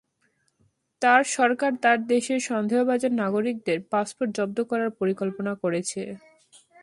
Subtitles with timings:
[1.01, 6.01] তাঁর সরকার তাঁর দেশের সন্দেহভাজন নাগরিকদের পাসপোর্ট জব্দ করার পরিকল্পনা করেছে।